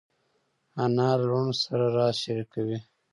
[0.83, 2.79] انا له لوڼو سره راز شریکوي